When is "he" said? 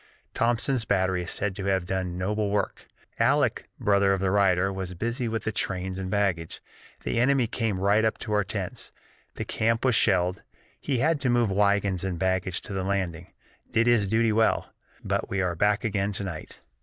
10.79-10.97